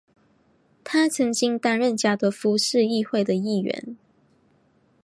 [0.83, 3.95] 他曾经担任加的夫市议会的议员。